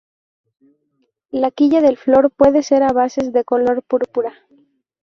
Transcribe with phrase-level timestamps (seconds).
[1.29, 4.33] La quilla del flor puede ser a veces de color púrpura.